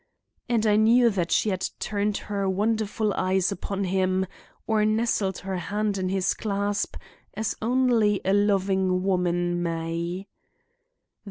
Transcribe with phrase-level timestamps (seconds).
[0.49, 4.25] and I knew that she had turned her wonderful eyes upon him
[4.65, 6.97] or nestled her hand in his clasp
[7.35, 10.25] as only a loving woman may.